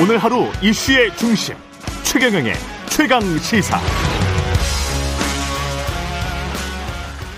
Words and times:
오늘 0.00 0.16
하루 0.16 0.44
이슈의 0.62 1.16
중심 1.16 1.56
최경영의 2.04 2.52
최강 2.88 3.20
시사. 3.38 3.78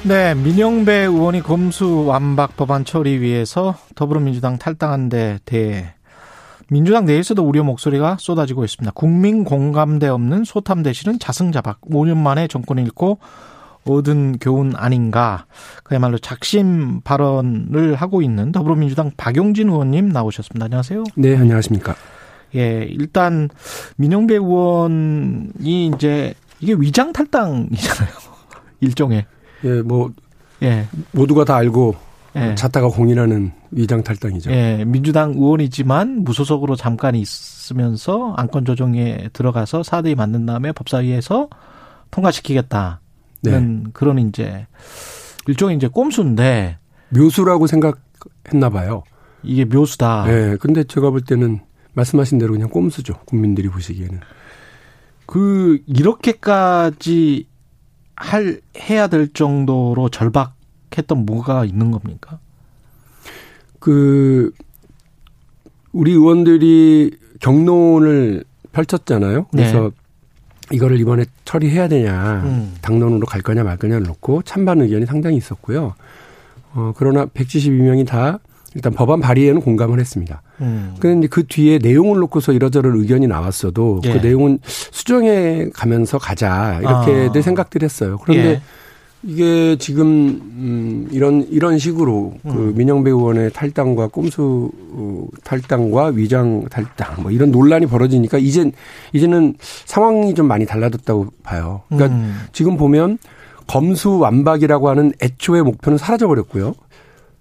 네, 0.06 0.34
민영배 0.34 0.92
의원이 0.92 1.40
검수 1.40 2.04
완박 2.04 2.58
법안 2.58 2.84
처리 2.84 3.18
위해서 3.20 3.76
더불어민주당 3.94 4.58
탈당한 4.58 5.08
데 5.08 5.38
대해 5.46 5.94
민주당 6.68 7.06
내에서도 7.06 7.42
우려 7.42 7.64
목소리가 7.64 8.18
쏟아지고 8.20 8.66
있습니다. 8.66 8.92
국민 8.94 9.44
공감대 9.44 10.08
없는 10.08 10.44
소탐 10.44 10.82
대실은 10.82 11.18
자승자박 11.18 11.80
5년 11.80 12.18
만에 12.18 12.46
정권을 12.46 12.82
잃고 12.82 13.20
얻은 13.88 14.36
교훈 14.38 14.74
아닌가. 14.76 15.46
그야말로 15.82 16.18
작심 16.18 17.00
발언을 17.00 17.94
하고 17.94 18.20
있는 18.20 18.52
더불어민주당 18.52 19.12
박용진 19.16 19.70
의원님 19.70 20.10
나오셨습니다. 20.10 20.66
안녕하세요. 20.66 21.04
네, 21.16 21.38
안녕하십니까. 21.38 21.94
예, 22.54 22.86
일단 22.90 23.48
민영배 23.96 24.34
의원이 24.34 25.92
이제 25.94 26.34
이게 26.60 26.74
위장 26.74 27.12
탈당이잖아요. 27.12 28.12
일종의. 28.80 29.26
예, 29.64 29.82
뭐 29.82 30.10
예. 30.62 30.86
모두가 31.12 31.44
다 31.44 31.56
알고 31.56 31.94
예. 32.36 32.54
잤다가 32.54 32.88
공인하는 32.88 33.52
위장 33.70 34.02
탈당이죠. 34.02 34.50
예, 34.50 34.84
민주당 34.86 35.32
의원이지만 35.32 36.24
무소속으로 36.24 36.76
잠깐 36.76 37.14
있으면서 37.14 38.34
안건 38.36 38.64
조정에 38.64 39.28
들어가서 39.32 39.82
사대위 39.82 40.14
만든 40.14 40.46
다음에 40.46 40.72
법사위에서 40.72 41.48
통과시키겠다는 42.10 42.98
네. 43.42 43.82
그런 43.92 44.18
이제 44.18 44.66
일종의 45.46 45.76
이제 45.76 45.88
꼼수인데 45.88 46.78
묘수라고 47.10 47.66
생각했나 47.66 48.70
봐요. 48.70 49.02
이게 49.42 49.64
묘수다. 49.64 50.26
예, 50.28 50.56
근데 50.60 50.84
제가 50.84 51.10
볼 51.10 51.22
때는 51.22 51.60
말씀하신 51.94 52.38
대로 52.38 52.52
그냥 52.52 52.68
꼼수죠. 52.68 53.14
국민들이 53.24 53.68
보시기에는. 53.68 54.20
그 55.26 55.80
이렇게까지 55.86 57.46
할 58.16 58.60
해야 58.76 59.06
될 59.06 59.32
정도로 59.32 60.08
절박했던 60.10 61.24
뭐가 61.24 61.64
있는 61.64 61.90
겁니까? 61.90 62.38
그 63.78 64.52
우리 65.92 66.12
의원들이 66.12 67.16
경론을 67.40 68.44
펼쳤잖아요. 68.72 69.46
그래서 69.50 69.90
네. 70.70 70.76
이거를 70.76 71.00
이번에 71.00 71.24
처리해야 71.44 71.88
되냐, 71.88 72.42
음. 72.44 72.74
당론으로 72.80 73.26
갈 73.26 73.40
거냐 73.40 73.64
말 73.64 73.76
거냐를 73.76 74.06
놓고 74.06 74.42
찬반 74.42 74.80
의견이 74.80 75.06
상당히 75.06 75.36
있었고요. 75.36 75.94
어, 76.74 76.92
그러나 76.96 77.26
172명이 77.26 78.06
다 78.06 78.38
일단 78.74 78.92
법안 78.92 79.20
발의에는 79.20 79.60
공감을 79.60 79.98
했습니다. 79.98 80.42
음. 80.60 80.94
그런데 81.00 81.26
그 81.26 81.46
뒤에 81.46 81.78
내용을 81.78 82.18
놓고서 82.20 82.52
이러저러 82.52 82.96
의견이 82.96 83.26
나왔어도 83.26 84.00
그 84.02 84.08
예. 84.08 84.12
그 84.12 84.18
내용은 84.18 84.58
수정해 84.62 85.70
가면서 85.74 86.18
가자 86.18 86.78
이렇게들 86.80 87.40
아. 87.40 87.42
생각들 87.42 87.82
했어요. 87.82 88.18
그런데 88.22 88.48
예. 88.48 88.60
이게 89.22 89.76
지금 89.76 90.06
음 90.06 91.08
이런 91.10 91.46
이런 91.50 91.78
식으로 91.78 92.34
그 92.42 92.48
음. 92.48 92.54
그 92.54 92.78
민영배 92.78 93.10
의원의 93.10 93.50
탈당과 93.52 94.08
꼼수 94.08 94.70
어, 94.92 95.26
탈당과 95.44 96.06
위장 96.14 96.64
탈당 96.70 97.22
뭐 97.22 97.30
이런 97.30 97.50
논란이 97.50 97.86
벌어지니까 97.86 98.38
이젠 98.38 98.72
이제는 99.12 99.56
상황이 99.60 100.34
좀 100.34 100.46
많이 100.46 100.64
달라졌다고 100.64 101.26
봐요. 101.42 101.82
그러니까 101.88 102.16
음. 102.16 102.38
지금 102.52 102.76
보면 102.78 103.18
검수 103.66 104.18
완박이라고 104.18 104.88
하는 104.88 105.12
애초의 105.20 105.62
목표는 105.64 105.98
사라져 105.98 106.26
버렸고요. 106.26 106.74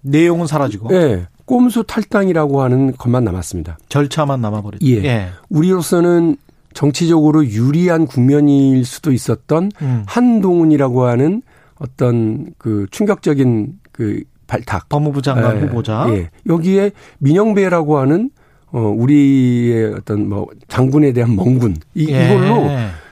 내용은 0.02 0.46
사라지고. 0.46 0.88
네. 0.88 1.26
꼼수 1.44 1.82
탈당이라고 1.84 2.62
하는 2.62 2.96
것만 2.96 3.24
남았습니다. 3.24 3.78
절차만 3.88 4.40
남아버렸죠. 4.40 4.86
예. 4.86 5.04
예. 5.04 5.28
우리로서는 5.48 6.36
정치적으로 6.74 7.44
유리한 7.44 8.06
국면일 8.06 8.84
수도 8.84 9.10
있었던 9.10 9.72
음. 9.82 10.04
한동훈이라고 10.06 11.04
하는 11.04 11.42
어떤 11.80 12.54
그 12.58 12.86
충격적인 12.92 13.80
그 13.90 14.22
발탁. 14.46 14.88
법무부 14.88 15.22
장관 15.22 15.56
예. 15.56 15.60
후보자. 15.62 16.06
예. 16.10 16.30
여기에 16.46 16.92
민영배라고 17.18 17.98
하는 17.98 18.30
어 18.72 18.80
우리의 18.80 19.94
어떤 19.94 20.28
뭐 20.28 20.46
장군에 20.68 21.12
대한 21.12 21.34
멍군 21.34 21.76
이, 21.94 22.12
예. 22.12 22.26
이걸로 22.26 22.68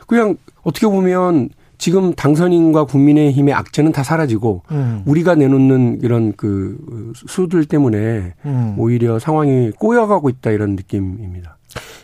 그냥 0.06 0.36
어떻게 0.62 0.86
보면 0.86 1.48
지금 1.78 2.12
당선인과 2.14 2.84
국민의힘의 2.84 3.54
악재는 3.54 3.92
다 3.92 4.02
사라지고 4.02 4.62
음. 4.72 5.02
우리가 5.06 5.34
내놓는 5.36 6.00
이런 6.02 6.34
그 6.36 6.76
수들 7.14 7.64
때문에 7.64 8.34
음. 8.44 8.74
오히려 8.76 9.18
상황이 9.18 9.70
꼬여가고 9.70 10.28
있다 10.28 10.50
이런 10.50 10.76
느낌입니다. 10.76 11.56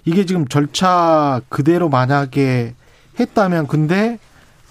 이게 0.04 0.24
지금 0.24 0.46
절차 0.46 1.40
그대로 1.48 1.88
만약에 1.88 2.74
했다면 3.18 3.66
근데 3.66 4.18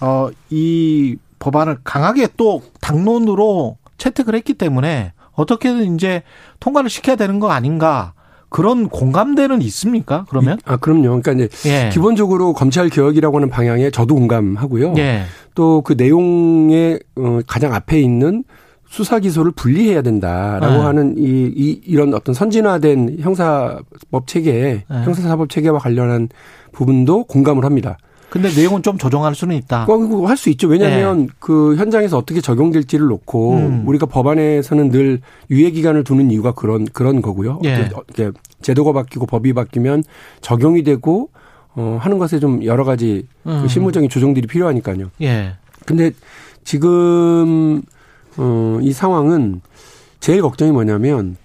어 0.00 0.30
이 0.50 1.16
법안을 1.38 1.78
강하게 1.84 2.28
또 2.38 2.62
당론으로 2.80 3.76
채택을 3.98 4.34
했기 4.34 4.54
때문에 4.54 5.12
어떻게든 5.32 5.94
이제 5.94 6.22
통과를 6.60 6.88
시켜야 6.88 7.16
되는 7.16 7.38
거 7.38 7.50
아닌가 7.50 8.14
그런 8.54 8.88
공감대는 8.88 9.62
있습니까? 9.62 10.26
그러면? 10.28 10.60
아, 10.64 10.76
그럼요. 10.76 11.20
그러니까 11.20 11.32
이제 11.32 11.48
예. 11.68 11.90
기본적으로 11.92 12.52
검찰 12.52 12.88
개혁이라고 12.88 13.38
하는 13.38 13.50
방향에 13.50 13.90
저도 13.90 14.14
공감하고요. 14.14 14.94
예. 14.96 15.22
또그 15.56 15.94
내용의 15.94 17.00
어 17.16 17.40
가장 17.48 17.74
앞에 17.74 18.00
있는 18.00 18.44
수사 18.86 19.18
기소를 19.18 19.50
분리해야 19.56 20.02
된다라고 20.02 20.74
예. 20.74 20.78
하는 20.78 21.16
이, 21.18 21.52
이 21.56 21.80
이런 21.84 22.14
어떤 22.14 22.32
선진화된 22.32 23.16
형사법 23.18 24.28
체계, 24.28 24.52
예. 24.52 24.84
형사사법 24.88 25.48
체계와 25.48 25.80
관련한 25.80 26.28
부분도 26.70 27.24
공감을 27.24 27.64
합니다. 27.64 27.98
근데 28.34 28.52
내용은 28.52 28.82
좀 28.82 28.98
조정할 28.98 29.32
수는 29.36 29.54
있다. 29.54 29.86
어, 29.88 30.26
할수 30.26 30.50
있죠. 30.50 30.66
왜냐하면 30.66 31.28
네. 31.28 31.32
그 31.38 31.76
현장에서 31.76 32.18
어떻게 32.18 32.40
적용될지를 32.40 33.06
놓고 33.06 33.52
음. 33.54 33.84
우리가 33.86 34.06
법안에서는 34.06 34.90
늘 34.90 35.20
유예 35.50 35.70
기간을 35.70 36.02
두는 36.02 36.32
이유가 36.32 36.50
그런 36.50 36.84
그런 36.86 37.22
거고요. 37.22 37.60
예. 37.62 37.88
그, 38.16 38.32
제도가 38.60 38.92
바뀌고 38.92 39.26
법이 39.26 39.52
바뀌면 39.52 40.02
적용이 40.40 40.82
되고 40.82 41.30
어 41.76 41.96
하는 42.00 42.18
것에 42.18 42.40
좀 42.40 42.64
여러 42.64 42.82
가지 42.82 43.24
그 43.44 43.50
음. 43.50 43.62
그 43.62 43.68
실무적인 43.68 44.10
조정들이 44.10 44.48
필요하니까요. 44.48 45.12
예. 45.22 45.54
근데 45.86 46.10
지금 46.64 47.82
어이 48.36 48.92
상황은 48.92 49.60
제일 50.18 50.42
걱정이 50.42 50.72
뭐냐면 50.72 51.36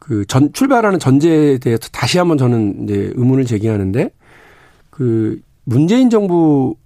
그 0.00 0.24
전 0.26 0.52
출발하는 0.52 0.98
전제에 0.98 1.58
대해서 1.58 1.88
다시 1.92 2.18
한번 2.18 2.38
저는 2.38 2.82
이제 2.82 3.12
의문을 3.14 3.44
제기하는데 3.44 4.10
그 4.90 5.38
문재인 5.68 6.08
정부 6.08 6.76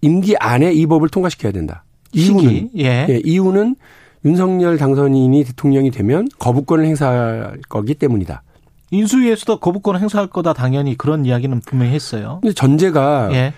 임기 0.00 0.36
안에 0.36 0.72
이 0.72 0.86
법을 0.86 1.08
통과시켜야 1.10 1.52
된다. 1.52 1.84
이유는 2.12 2.70
예. 2.76 3.06
예. 3.08 3.20
이유는 3.24 3.76
윤석열 4.24 4.78
당선인이 4.78 5.44
대통령이 5.44 5.92
되면 5.92 6.26
거부권을 6.40 6.84
행사할 6.84 7.60
거기 7.68 7.94
때문이다. 7.94 8.42
인수위에서도 8.90 9.60
거부권을 9.60 10.00
행사할 10.00 10.26
거다 10.26 10.54
당연히 10.54 10.98
그런 10.98 11.24
이야기는 11.24 11.60
분명히 11.60 11.92
했어요. 11.92 12.40
근데 12.42 12.52
전제가 12.52 13.30
예. 13.32 13.54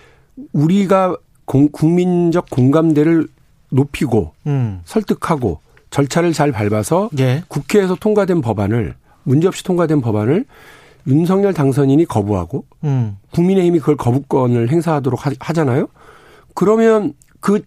우리가 0.53 1.17
공, 1.45 1.67
국민적 1.71 2.51
공감대를 2.51 3.27
높이고 3.71 4.33
음. 4.45 4.81
설득하고 4.85 5.61
절차를 5.89 6.31
잘 6.33 6.51
밟아서 6.51 7.09
예. 7.17 7.41
국회에서 7.47 7.95
통과된 7.95 8.41
법안을 8.41 8.93
문제없이 9.23 9.63
통과된 9.63 10.01
법안을 10.01 10.45
윤석열 11.07 11.53
당선인이 11.53 12.05
거부하고 12.05 12.65
음. 12.83 13.17
국민의힘이 13.31 13.79
그걸 13.79 13.95
거부권을 13.95 14.71
행사하도록 14.71 15.19
하, 15.25 15.53
잖아요 15.53 15.87
그러면 16.53 17.13
그 17.39 17.61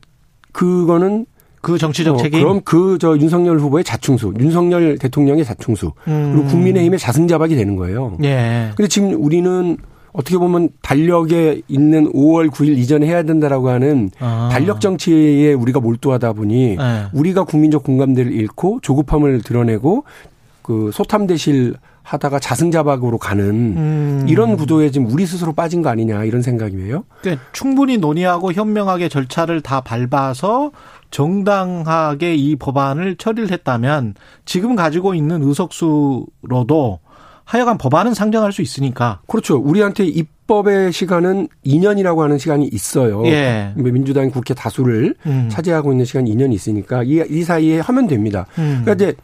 그거는 0.53 1.27
그 1.61 1.79
정치적 1.79 2.17
어, 2.17 2.19
책임. 2.19 2.41
그럼 2.41 2.61
그 2.63 2.99
저 3.01 3.17
윤석열 3.17 3.59
후보의 3.59 3.85
자충수, 3.85 4.35
윤석열 4.41 4.99
대통령의 4.99 5.45
자충수, 5.45 5.93
음. 6.09 6.33
그리고 6.33 6.49
국민의힘의 6.49 6.99
자승자박이 6.99 7.55
되는 7.55 7.77
거예요. 7.77 8.17
예. 8.25 8.71
근데 8.77 8.89
지금 8.89 9.23
우리는 9.23 9.77
어떻게 10.13 10.37
보면 10.37 10.71
달력에 10.83 11.63
있는 11.69 12.11
5월 12.13 12.51
9일 12.51 12.77
이전에 12.79 13.07
해야 13.07 13.23
된다라고 13.23 13.69
하는 13.69 14.11
아. 14.19 14.49
달력 14.51 14.81
정치에 14.81 15.53
우리가 15.53 15.81
몰두하다 15.81 16.33
보니 16.33 16.77
네. 16.77 17.05
우리가 17.13 17.45
국민적 17.45 17.85
공감대를 17.85 18.33
잃고 18.33 18.81
조급함을 18.83 19.43
드러내고 19.43 20.05
그 20.63 20.91
소탐대실 20.93 21.75
하다가 22.09 22.39
자승자박으로 22.39 23.19
가는 23.19 23.45
음. 23.45 24.27
이런 24.29 24.57
구도에 24.57 24.91
지금 24.91 25.13
우리 25.13 25.27
스스로 25.27 25.53
빠진 25.53 25.83
거 25.83 25.91
아니냐 25.91 26.25
이런 26.25 26.41
생각이에요. 26.41 27.05
그러니까 27.21 27.45
충분히 27.53 27.99
논의하고 27.99 28.53
현명하게 28.53 29.11
절차를 29.11 29.61
다 29.61 29.83
밟아서 29.83 30.71
정당하게 31.11 32.35
이 32.35 32.57
법안을 32.57 33.17
처리를 33.17 33.51
했다면 33.51 34.15
지금 34.47 34.75
가지고 34.75 35.15
있는 35.15 35.43
의석수로도 35.43 37.01
하여간 37.45 37.77
법안은 37.77 38.15
상정할 38.15 38.53
수 38.53 38.63
있으니까. 38.63 39.21
그렇죠. 39.27 39.57
우리한테 39.59 40.07
입법의 40.07 40.93
시간은 40.93 41.49
2년이라고 41.67 42.19
하는 42.21 42.39
시간이 42.39 42.69
있어요. 42.73 43.27
예. 43.27 43.73
민주당 43.77 44.31
국회 44.31 44.55
다수를 44.55 45.15
음. 45.27 45.49
차지하고 45.51 45.93
있는 45.93 46.07
시간이 46.07 46.35
2년이 46.35 46.55
있으니까 46.55 47.03
이, 47.03 47.23
이 47.29 47.43
사이에 47.43 47.81
하면 47.81 48.07
됩니다. 48.07 48.47
음. 48.59 48.83
그러니까 48.83 48.93
이제 48.95 49.15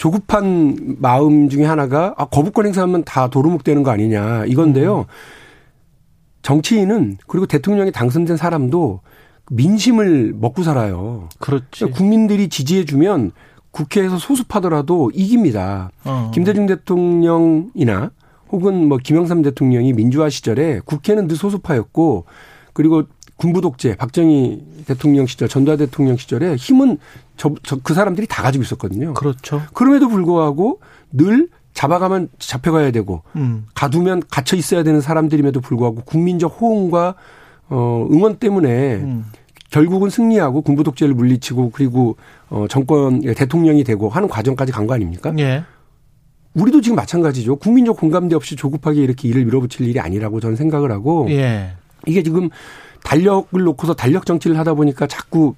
조급한 0.00 0.96
마음 0.98 1.50
중에 1.50 1.66
하나가 1.66 2.14
아, 2.16 2.24
거부권 2.24 2.64
행사하면 2.64 3.04
다 3.04 3.28
도루묵 3.28 3.64
되는 3.64 3.82
거 3.82 3.90
아니냐 3.90 4.46
이건데요. 4.46 5.04
정치인은 6.40 7.18
그리고 7.26 7.44
대통령이 7.44 7.92
당선된 7.92 8.38
사람도 8.38 9.02
민심을 9.50 10.32
먹고 10.34 10.62
살아요. 10.62 11.28
그렇지. 11.38 11.66
그러니까 11.80 11.98
국민들이 11.98 12.48
지지해주면 12.48 13.32
국회에서 13.72 14.16
소수파더라도 14.16 15.10
이깁니다. 15.12 15.90
어. 16.04 16.30
김대중 16.32 16.64
대통령이나 16.64 18.10
혹은 18.48 18.88
뭐 18.88 18.96
김영삼 18.96 19.42
대통령이 19.42 19.92
민주화 19.92 20.30
시절에 20.30 20.80
국회는 20.86 21.28
늘 21.28 21.36
소수파였고 21.36 22.24
그리고 22.72 23.02
군부 23.40 23.62
독재 23.62 23.96
박정희 23.96 24.84
대통령 24.86 25.26
시절 25.26 25.48
전두환 25.48 25.78
대통령 25.78 26.18
시절에 26.18 26.56
힘은 26.56 26.98
저, 27.38 27.54
저, 27.62 27.76
그 27.82 27.94
사람들이 27.94 28.26
다 28.26 28.42
가지고 28.42 28.62
있었거든요. 28.62 29.14
그렇죠. 29.14 29.62
그럼에도 29.72 30.08
불구하고 30.08 30.80
늘 31.10 31.48
잡아가면 31.72 32.28
잡혀가야 32.38 32.90
되고 32.90 33.22
음. 33.36 33.66
가두면 33.74 34.24
갇혀 34.30 34.56
있어야 34.58 34.82
되는 34.82 35.00
사람들임에도 35.00 35.62
불구하고 35.62 36.02
국민적 36.04 36.60
호응과 36.60 37.14
어 37.70 38.06
응원 38.12 38.36
때문에 38.36 38.96
음. 38.96 39.24
결국은 39.70 40.10
승리하고 40.10 40.60
군부 40.60 40.84
독재를 40.84 41.14
물리치고 41.14 41.70
그리고 41.70 42.16
어 42.50 42.66
정권 42.68 43.20
대통령이 43.22 43.84
되고 43.84 44.10
하는 44.10 44.28
과정까지 44.28 44.70
간 44.72 44.86
거 44.86 44.92
아닙니까? 44.94 45.32
예. 45.38 45.64
우리도 46.52 46.82
지금 46.82 46.96
마찬가지죠. 46.96 47.56
국민적 47.56 47.96
공감대 47.96 48.34
없이 48.34 48.54
조급하게 48.56 49.00
이렇게 49.02 49.28
일을 49.28 49.46
밀어붙일 49.46 49.88
일이 49.88 49.98
아니라고 49.98 50.40
저는 50.40 50.56
생각을 50.56 50.90
하고 50.92 51.26
예. 51.30 51.70
이게 52.06 52.22
지금 52.22 52.50
달력을 53.04 53.60
놓고서 53.62 53.94
달력 53.94 54.26
정치를 54.26 54.58
하다 54.58 54.74
보니까 54.74 55.06
자꾸 55.06 55.54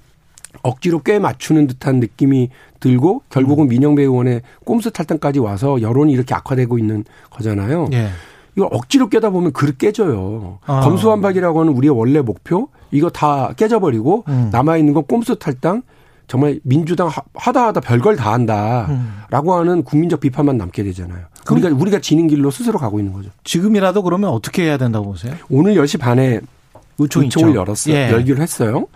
억지로 0.62 1.00
꽤 1.02 1.18
맞추는 1.18 1.66
듯한 1.66 2.00
느낌이 2.00 2.50
들고 2.80 3.22
결국은 3.30 3.66
음. 3.66 3.68
민영배 3.68 4.02
의원의 4.02 4.42
꼼수 4.64 4.90
탈당까지 4.90 5.38
와서 5.38 5.80
여론이 5.80 6.12
이렇게 6.12 6.34
악화되고 6.34 6.78
있는 6.78 7.04
거잖아요. 7.30 7.88
예. 7.92 8.10
이거 8.56 8.66
억지로 8.66 9.08
깨다 9.08 9.30
보면 9.30 9.52
그릇 9.52 9.78
깨져요. 9.78 10.58
아. 10.66 10.80
검수완박이라고 10.80 11.60
하는 11.60 11.72
우리의 11.72 11.96
원래 11.96 12.20
목표 12.20 12.68
이거 12.90 13.08
다 13.08 13.52
깨져버리고 13.56 14.24
음. 14.28 14.50
남아 14.52 14.76
있는 14.76 14.92
건 14.92 15.04
꼼수 15.06 15.36
탈당 15.38 15.82
정말 16.28 16.60
민주당 16.62 17.10
하다 17.34 17.66
하다 17.68 17.80
별걸 17.80 18.16
다 18.16 18.32
한다라고 18.32 19.52
음. 19.52 19.58
하는 19.58 19.82
국민적 19.82 20.20
비판만 20.20 20.58
남게 20.58 20.82
되잖아요. 20.82 21.26
우리가 21.50 21.68
우리가 21.70 22.00
지는 22.00 22.28
길로 22.28 22.50
스스로 22.50 22.78
가고 22.78 22.98
있는 22.98 23.12
거죠. 23.12 23.30
지금이라도 23.44 24.02
그러면 24.02 24.30
어떻게 24.30 24.64
해야 24.64 24.76
된다고 24.76 25.06
보세요? 25.06 25.34
오늘 25.50 25.74
10시 25.74 25.98
반에 25.98 26.40
의총 26.98 27.48
을 27.48 27.54
열었어요. 27.54 27.94
예. 27.94 28.10
열기로 28.10 28.40
했어요. 28.42 28.86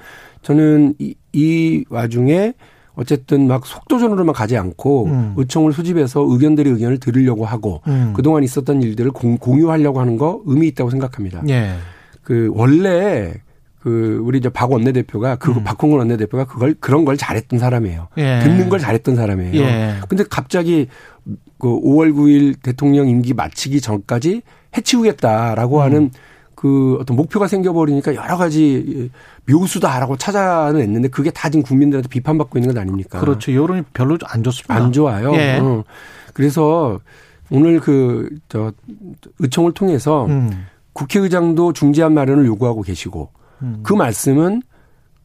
저는 0.42 0.94
이, 0.98 1.14
이 1.32 1.84
와중에 1.88 2.54
어쨌든 2.94 3.46
막 3.46 3.66
속도전으로만 3.66 4.34
가지 4.34 4.56
않고 4.56 5.04
음. 5.06 5.34
의총을 5.36 5.72
수집해서 5.72 6.26
의견들의 6.28 6.72
의견을 6.72 6.98
들으려고 6.98 7.44
하고 7.44 7.82
음. 7.86 8.12
그동안 8.16 8.42
있었던 8.42 8.82
일들을 8.82 9.10
공, 9.10 9.38
유하려고 9.58 10.00
하는 10.00 10.16
거 10.16 10.40
의미 10.46 10.68
있다고 10.68 10.90
생각합니다. 10.90 11.42
예. 11.48 11.74
그 12.22 12.50
원래 12.54 13.34
그 13.78 14.20
우리 14.24 14.38
이제 14.38 14.48
박 14.48 14.72
원내대표가 14.72 15.36
그 15.36 15.52
음. 15.52 15.62
박홍근 15.62 15.98
원내대표가 15.98 16.46
그걸 16.46 16.74
그런 16.80 17.04
걸 17.04 17.16
잘했던 17.16 17.58
사람이에요. 17.58 18.08
예. 18.16 18.40
듣는 18.42 18.68
걸 18.68 18.80
잘했던 18.80 19.14
사람이에요. 19.14 19.62
예. 19.62 19.94
근데 20.08 20.24
갑자기 20.28 20.88
그 21.58 21.68
5월 21.68 22.12
9일 22.14 22.56
대통령 22.62 23.08
임기 23.08 23.34
마치기 23.34 23.80
전까지 23.80 24.42
해치우겠다라고 24.76 25.76
음. 25.78 25.82
하는 25.82 26.10
그 26.66 26.98
어떤 27.00 27.16
목표가 27.16 27.46
생겨버리니까 27.46 28.16
여러 28.16 28.36
가지 28.36 29.08
묘수다라고 29.48 30.16
찾아냈는데 30.16 31.08
그게 31.08 31.30
다 31.30 31.48
지금 31.48 31.62
국민들한테 31.62 32.08
비판받고 32.08 32.58
있는 32.58 32.74
것 32.74 32.80
아닙니까? 32.80 33.20
그렇죠. 33.20 33.54
여론이 33.54 33.82
별로 33.94 34.18
안 34.24 34.42
좋습니다. 34.42 34.74
안 34.74 34.90
좋아요. 34.90 35.32
예. 35.34 35.58
어. 35.60 35.84
그래서 36.34 36.98
오늘 37.50 37.78
그, 37.78 38.28
저, 38.48 38.72
의총을 39.38 39.72
통해서 39.72 40.26
음. 40.26 40.66
국회의장도 40.92 41.72
중재안 41.72 42.12
마련을 42.14 42.46
요구하고 42.46 42.82
계시고 42.82 43.30
음. 43.62 43.80
그 43.84 43.92
말씀은 43.92 44.62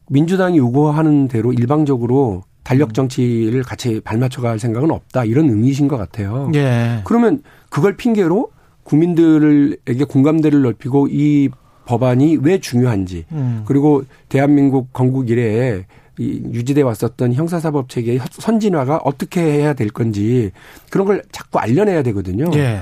민주당이 0.08 0.58
요구하는 0.58 1.26
대로 1.26 1.52
일방적으로 1.52 2.44
달력 2.62 2.90
음. 2.90 2.92
정치를 2.92 3.64
같이 3.64 4.00
발맞춰 4.00 4.40
갈 4.42 4.60
생각은 4.60 4.92
없다. 4.92 5.24
이런 5.24 5.48
의미이신 5.48 5.88
것 5.88 5.96
같아요. 5.96 6.52
예. 6.54 7.00
그러면 7.04 7.42
그걸 7.68 7.96
핑계로 7.96 8.50
국민들에게 8.84 10.04
공감대를 10.04 10.62
넓히고 10.62 11.08
이 11.10 11.50
법안이 11.84 12.38
왜 12.42 12.58
중요한지 12.58 13.24
음. 13.32 13.62
그리고 13.66 14.04
대한민국 14.28 14.92
건국 14.92 15.30
이래에 15.30 15.86
이 16.18 16.42
유지돼 16.52 16.82
왔었던 16.82 17.32
형사사법 17.32 17.88
체계의 17.88 18.20
선진화가 18.30 18.98
어떻게 19.04 19.40
해야 19.40 19.72
될 19.72 19.88
건지 19.88 20.52
그런 20.90 21.06
걸 21.06 21.22
자꾸 21.32 21.58
알려내야 21.58 22.02
되거든요. 22.02 22.50
예. 22.54 22.80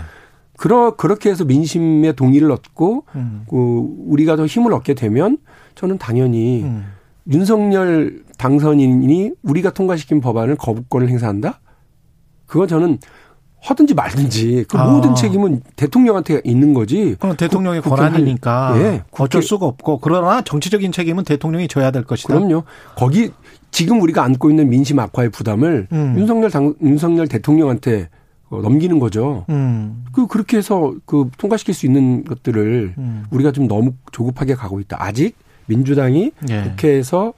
그러 0.56 0.94
그렇게 0.96 1.30
해서 1.30 1.44
민심의 1.44 2.16
동의를 2.16 2.50
얻고 2.50 3.04
음. 3.14 3.44
그 3.48 3.86
우리가 4.06 4.36
더 4.36 4.46
힘을 4.46 4.74
얻게 4.74 4.94
되면 4.94 5.38
저는 5.74 5.96
당연히 5.96 6.64
음. 6.64 6.86
윤석열 7.30 8.22
당선인이 8.36 9.32
우리가 9.42 9.70
통과시킨 9.70 10.20
법안을 10.20 10.56
거부권을 10.56 11.08
행사한다? 11.08 11.60
그건 12.46 12.68
저는 12.68 12.98
하든지 13.62 13.94
말든지 13.94 14.64
그 14.68 14.78
아. 14.78 14.90
모든 14.90 15.14
책임은 15.14 15.62
대통령한테 15.76 16.40
있는 16.44 16.72
거지. 16.74 17.16
그럼 17.18 17.36
대통령의 17.36 17.82
국, 17.82 17.90
권한이니까 17.90 18.74
예, 18.78 19.02
어쩔 19.12 19.42
수가 19.42 19.66
없고 19.66 19.98
그러나 19.98 20.42
정치적인 20.42 20.92
책임은 20.92 21.24
대통령이 21.24 21.68
져야 21.68 21.90
될 21.90 22.04
것이다. 22.04 22.34
그럼요. 22.34 22.64
거기 22.96 23.30
지금 23.70 24.00
우리가 24.00 24.24
안고 24.24 24.50
있는 24.50 24.68
민심 24.68 24.98
악화의 24.98 25.30
부담을 25.30 25.86
음. 25.92 26.14
윤석열 26.18 26.50
당, 26.50 26.74
윤석열 26.82 27.28
대통령한테 27.28 28.08
어, 28.48 28.60
넘기는 28.60 28.98
거죠. 28.98 29.44
음. 29.48 30.04
그 30.12 30.26
그렇게 30.26 30.56
해서 30.56 30.94
그 31.04 31.30
통과시킬 31.38 31.72
수 31.72 31.86
있는 31.86 32.24
것들을 32.24 32.94
음. 32.98 33.24
우리가 33.30 33.52
좀 33.52 33.68
너무 33.68 33.92
조급하게 34.10 34.54
가고 34.54 34.80
있다. 34.80 34.96
아직 35.00 35.36
민주당이 35.66 36.32
예. 36.50 36.62
국회에서 36.62 37.32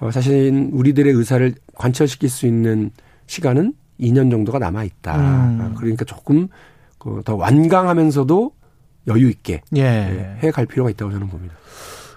어, 0.00 0.10
사실 0.10 0.68
우리들의 0.72 1.12
의사를 1.12 1.54
관철시킬 1.74 2.28
수 2.28 2.46
있는 2.46 2.90
시간은 3.26 3.72
2년 4.00 4.30
정도가 4.30 4.58
남아 4.58 4.84
있다. 4.84 5.16
음. 5.16 5.74
그러니까 5.76 6.04
조금 6.04 6.48
그더 6.98 7.36
완강하면서도 7.36 8.52
여유 9.08 9.30
있게 9.30 9.62
예. 9.76 9.82
예 9.82 10.38
해갈 10.42 10.66
필요가 10.66 10.90
있다고 10.90 11.10
저는 11.10 11.28
봅니다. 11.28 11.54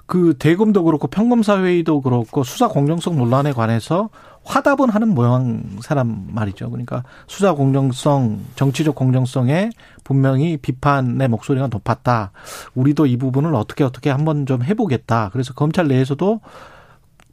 그 0.06 0.36
대검도 0.38 0.84
그렇고 0.84 1.08
평검사회의도 1.08 2.02
그렇고 2.02 2.44
수사 2.44 2.68
공정성 2.68 3.16
논란에 3.16 3.54
관해서 3.54 4.10
화답은 4.44 4.90
하는 4.90 5.14
모양 5.14 5.64
사람 5.82 6.28
말이죠. 6.32 6.70
그러니까 6.70 7.04
수사 7.28 7.54
공정성, 7.54 8.42
정치적 8.56 8.96
공정성에 8.96 9.70
분명히 10.04 10.58
비판의 10.58 11.30
목소리가 11.30 11.68
높았다. 11.68 12.32
우리도 12.76 13.06
이 13.06 13.16
부분을 13.18 13.56
어떻게 13.56 13.86
어떻게 13.86 14.10
한번 14.10 14.46
좀 14.46 14.64
해보겠다. 14.64 15.30
그래서 15.32 15.54
검찰 15.54 15.88
내에서도 15.88 16.42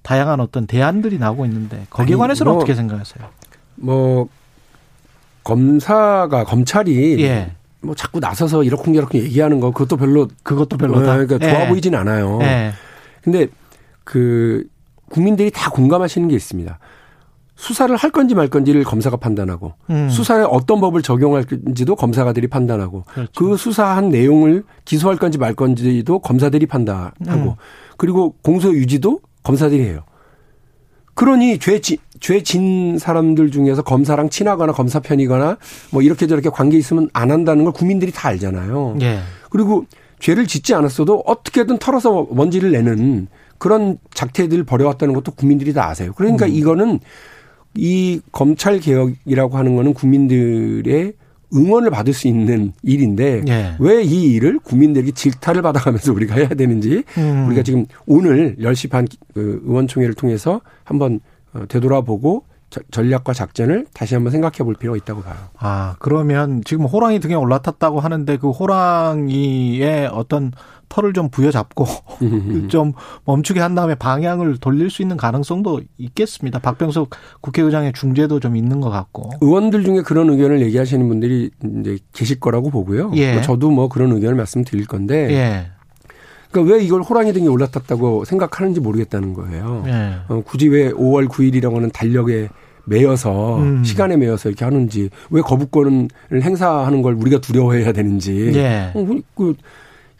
다양한 0.03 0.39
어떤 0.39 0.67
대안들이 0.67 1.19
나오고 1.19 1.47
있는데 1.47 1.87
거기에 1.91 2.15
아니, 2.15 2.21
관해서는 2.21 2.53
뭐, 2.53 2.59
어떻게 2.59 2.75
생각하세요? 2.75 3.27
뭐 3.75 4.29
검사가 5.49 6.45
검찰이 6.45 7.23
예. 7.25 7.53
뭐 7.81 7.95
자꾸 7.95 8.21
나서서 8.21 8.65
이렇쿵저렇쿵 8.65 9.19
얘기하는 9.21 9.61
거 9.61 9.71
그것도 9.71 9.97
별로 9.97 10.29
그것도 10.43 10.77
별로다. 10.77 11.15
어, 11.15 11.17
그러니까 11.17 11.39
좋아 11.39 11.65
예. 11.65 11.69
보이진 11.69 11.95
않아요. 11.95 12.39
예. 12.43 12.73
근데 13.23 13.49
그 14.05 14.67
국민들이 15.09 15.51
다 15.51 15.71
공감하시는 15.71 16.29
게 16.29 16.37
있습니다. 16.37 16.79
수사를 17.57 17.97
할 17.97 18.11
건지 18.11 18.35
말 18.35 18.49
건지를 18.49 18.85
검사가 18.85 19.17
판단하고 19.17 19.73
음. 19.91 20.09
수사에 20.11 20.45
어떤 20.49 20.81
법을 20.81 21.03
적용할지도 21.03 21.97
검사가들이 21.97 22.47
판단하고 22.47 23.05
그렇죠. 23.09 23.33
그 23.35 23.57
수사한 23.57 24.11
내용을 24.11 24.65
기소할 24.85 25.17
건지 25.17 25.39
말 25.39 25.55
건지도 25.55 26.21
검사들이 26.21 26.67
판단하고 26.67 27.15
음. 27.27 27.55
그리고 27.97 28.35
공소 28.43 28.73
유지도 28.73 29.21
검사들이 29.43 29.83
해요. 29.83 30.05
그러니 31.15 31.59
죄, 31.59 31.81
죄 32.21 32.41
진 32.43 32.99
사람들 32.99 33.51
중에서 33.51 33.83
검사랑 33.83 34.31
친하거나 34.31 34.73
검사 34.73 35.01
편이거나 35.01 35.59
뭐 35.91 36.03
이렇게 36.03 36.27
저렇게 36.27 36.49
관계 36.49 36.77
있으면 36.79 37.09
안 37.13 37.31
한다는 37.31 37.65
걸 37.65 37.73
국민들이 37.73 38.11
다 38.13 38.29
알잖아요. 38.29 38.99
예. 39.03 39.21
그리고 39.51 39.85
죄를 40.19 40.47
짓지 40.47 40.75
않았어도 40.75 41.23
어떻게든 41.27 41.79
털어서 41.79 42.27
먼지를 42.31 42.73
내는 42.73 43.29
그런 43.59 43.99
작태들 44.15 44.65
벌여왔다는 44.65 45.15
것도 45.15 45.33
국민들이 45.33 45.73
다 45.73 45.89
아세요. 45.89 46.13
그러니까 46.17 46.47
음. 46.47 46.53
이거는 46.53 47.01
이 47.75 48.21
검찰 48.33 48.81
개혁이라고 48.81 49.57
하는 49.57 49.77
거는 49.77 49.95
국민들의 49.95 51.13
응원을 51.55 51.91
받을 51.91 52.13
수 52.13 52.29
있는 52.29 52.73
일인데 52.83 53.43
예. 53.49 53.75
왜이 53.79 54.33
일을 54.33 54.59
국민들에게 54.59 55.13
질타를 55.13 55.63
받아가면서 55.63 56.13
우리가 56.15 56.35
해야 56.35 56.49
되는지 56.49 57.05
음. 57.17 57.47
우리가 57.47 57.63
지금 57.63 57.87
오늘 58.07 58.57
10시 58.61 58.91
반그 58.91 59.63
의원총회를 59.65 60.15
통해서 60.15 60.61
한번 60.85 61.15
어, 61.15 61.19
되돌아보고 61.67 62.45
전략과 62.91 63.33
작전을 63.33 63.87
다시 63.95 64.15
한번 64.15 64.31
생각해 64.31 64.59
볼 64.59 64.75
필요가 64.75 64.97
있다고 64.97 65.23
봐요. 65.23 65.37
아, 65.59 65.97
그러면 66.01 66.63
지금 66.65 66.85
호랑이 66.85 67.19
등에 67.19 67.35
올라탔다고 67.35 68.01
하는데 68.01 68.37
그 68.37 68.51
호랑이의 68.51 70.09
어떤 70.09 70.53
털을 70.89 71.13
좀 71.13 71.29
부여잡고 71.31 71.87
좀 72.69 72.93
멈추게 73.25 73.61
한 73.61 73.75
다음에 73.75 73.95
방향을 73.95 74.59
돌릴 74.59 74.91
수 74.91 75.03
있는 75.03 75.17
가능성도 75.17 75.81
있겠습니다. 75.99 76.59
박병석 76.59 77.11
국회의장의 77.41 77.93
중재도 77.95 78.41
좀 78.41 78.57
있는 78.57 78.81
것 78.81 78.91
같고. 78.91 79.31
의원들 79.41 79.85
중에 79.85 80.03
그런 80.03 80.31
의견을 80.31 80.61
얘기하시는 80.63 81.07
분들이 81.09 81.51
이제 81.81 81.99
계실 82.13 82.41
거라고 82.41 82.71
보고요. 82.71 83.13
예. 83.15 83.35
뭐 83.35 83.43
저도 83.43 83.71
뭐 83.71 83.89
그런 83.89 84.13
의견을 84.13 84.37
말씀드릴 84.37 84.87
건데. 84.87 85.31
예. 85.31 85.78
그러니까 86.51 86.75
왜 86.75 86.83
이걸 86.83 87.03
호랑이 87.03 87.33
등에 87.33 87.47
올라탔다고 87.47 88.25
생각하는지 88.25 88.81
모르겠다는 88.81 89.35
거예요. 89.35 89.85
예. 89.87 90.15
어, 90.29 90.43
굳이 90.45 90.69
왜 90.69 90.91
5월 90.91 91.29
9일이라고 91.29 91.75
하는 91.75 91.91
달력에 91.91 92.49
매여서 92.89 93.59
음. 93.59 93.85
시간에 93.85 94.17
매여서 94.17 94.49
이렇게 94.49 94.65
하는지 94.65 95.11
왜 95.31 95.43
거부권을 95.43 96.09
행사하는 96.33 97.03
걸 97.03 97.15
우리가 97.15 97.41
두려워해야 97.41 97.93
되는지 97.93 98.53
예. 98.55 98.91
어, 98.95 99.07
그, 99.35 99.55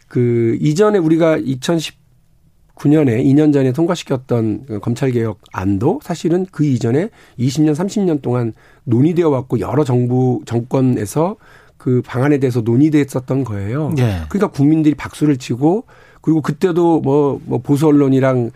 그 0.07 0.57
이전에 0.61 0.99
우리가 0.99 1.39
2019년에 1.39 3.25
2년 3.25 3.51
전에 3.51 3.71
통과시켰던 3.71 4.65
그 4.67 4.79
검찰개혁 4.79 5.39
안도 5.51 5.99
사실은 6.03 6.45
그 6.51 6.63
이전에 6.63 7.09
20년 7.39 7.73
30년 7.73 8.21
동안 8.21 8.53
논의되어 8.83 9.29
왔고 9.29 9.59
여러 9.59 9.83
정부 9.83 10.41
정권에서 10.45 11.37
그 11.77 12.01
방안에 12.05 12.39
대해서 12.39 12.61
논의됐었던 12.61 13.45
거예요. 13.45 13.93
예. 13.97 14.21
그러니까 14.29 14.47
국민들이 14.47 14.93
박수를 14.95 15.37
치고 15.37 15.85
그리고 16.21 16.41
그때도 16.41 17.01
뭐, 17.01 17.39
뭐 17.45 17.59
보수 17.59 17.87
언론이랑 17.87 18.51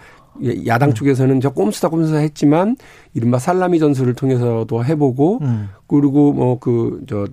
야당 0.65 0.89
음. 0.89 0.93
쪽에서는 0.95 1.41
저 1.41 1.51
꼼수다 1.51 1.89
꼼수다 1.89 2.17
했지만 2.17 2.75
이른바 3.13 3.37
살라미 3.39 3.79
전술을 3.79 4.15
통해서도 4.15 4.83
해보고 4.83 5.39
음. 5.43 5.69
그리고 5.87 6.33
뭐 6.33 6.57
그 6.59 7.01
저 7.07 7.27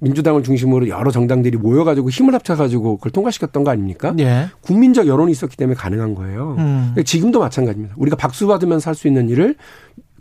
민주당을 0.00 0.42
중심으로 0.42 0.88
여러 0.88 1.12
정당들이 1.12 1.56
모여가지고 1.58 2.10
힘을 2.10 2.34
합쳐가지고 2.34 2.96
그걸 2.96 3.12
통과시켰던 3.12 3.62
거 3.62 3.70
아닙니까? 3.70 4.12
예. 4.18 4.46
국민적 4.62 5.06
여론이 5.06 5.30
있었기 5.30 5.56
때문에 5.56 5.76
가능한 5.76 6.16
거예요. 6.16 6.56
음. 6.58 6.94
지금도 7.04 7.38
마찬가지입니다. 7.38 7.94
우리가 7.96 8.16
박수 8.16 8.48
받으면서 8.48 8.90
할 8.90 8.96
수 8.96 9.06
있는 9.06 9.28
일을 9.28 9.54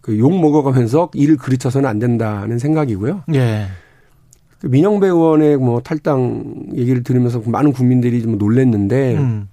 그 0.01 0.15
욕 0.19 0.39
먹어가면서 0.39 1.09
일을 1.15 1.37
그르쳐서는 1.37 1.89
안 1.89 1.97
된다는 1.97 2.59
생각이고요. 2.59 3.23
예. 3.33 3.65
그 4.61 4.67
민영배 4.67 5.07
의원의 5.07 5.57
뭐 5.57 5.81
탈당 5.81 6.53
얘기를 6.75 7.01
들으면서 7.03 7.41
많은 7.45 7.73
국민들이 7.73 8.21
좀 8.21 8.37
놀랬는데 8.37 9.17
음. 9.17 9.49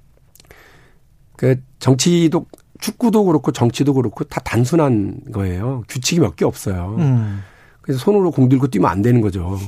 그 1.36 1.56
정치도 1.78 2.46
축구도 2.78 3.24
그렇고 3.24 3.50
정치도 3.50 3.94
그렇고 3.94 4.24
다 4.24 4.40
단순한 4.44 5.20
거예요. 5.32 5.82
규칙이 5.88 6.20
몇 6.20 6.36
개 6.36 6.44
없어요. 6.44 6.96
음. 6.98 7.40
그래서 7.80 7.98
손으로 8.00 8.30
공 8.30 8.50
들고 8.50 8.66
뛰면 8.68 8.88
안 8.90 9.00
되는 9.00 9.22
거죠. 9.22 9.58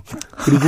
그리고 0.45 0.65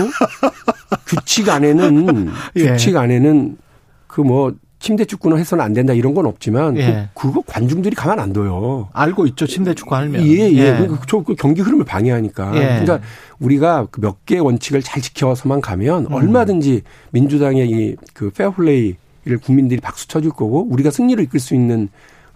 규칙 1.06 1.50
안에는 1.50 2.30
예. 2.56 2.66
규칙 2.72 2.96
안에는 2.96 3.58
그뭐 4.06 4.54
침대 4.82 5.04
축구는 5.04 5.38
해서는 5.38 5.64
안 5.64 5.72
된다 5.72 5.92
이런 5.92 6.12
건 6.12 6.26
없지만 6.26 6.76
예. 6.76 7.08
그, 7.14 7.32
거 7.32 7.42
관중들이 7.46 7.94
가만 7.94 8.18
안 8.18 8.32
둬요. 8.32 8.88
알고 8.92 9.26
있죠 9.28 9.46
침대 9.46 9.74
축구 9.74 9.94
하면. 9.94 10.26
예, 10.26 10.50
예. 10.50 10.52
예. 10.56 10.86
그, 10.86 10.98
저, 11.06 11.20
그 11.22 11.34
경기 11.36 11.60
흐름을 11.62 11.84
방해하니까. 11.84 12.52
예. 12.56 12.80
그러니까 12.80 13.00
우리가 13.38 13.86
그 13.92 14.00
몇개 14.00 14.38
원칙을 14.40 14.82
잘 14.82 15.00
지켜서만 15.00 15.60
가면 15.60 16.06
음. 16.06 16.12
얼마든지 16.12 16.82
민주당의 17.12 17.70
이그 17.70 18.30
페어플레이를 18.30 19.38
국민들이 19.42 19.80
박수 19.80 20.08
쳐줄 20.08 20.32
거고 20.32 20.66
우리가 20.68 20.90
승리를 20.90 21.22
이끌 21.22 21.38
수 21.38 21.54
있는 21.54 21.88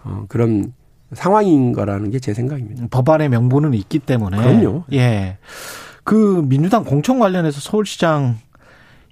어, 0.03 0.23
그런 0.29 0.73
상황인 1.13 1.73
거라는 1.73 2.11
게 2.11 2.19
제 2.19 2.33
생각입니다. 2.33 2.87
법안의 2.89 3.29
명분은 3.29 3.73
있기 3.73 3.99
때문에. 3.99 4.37
그럼요. 4.37 4.83
예. 4.93 5.37
그 6.03 6.45
민주당 6.47 6.85
공천 6.85 7.19
관련해서 7.19 7.59
서울시장 7.59 8.37